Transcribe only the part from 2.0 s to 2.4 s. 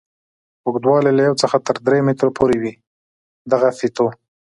متره